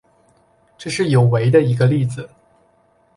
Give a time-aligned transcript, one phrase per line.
[0.79, 2.27] 这是有违的一个例子。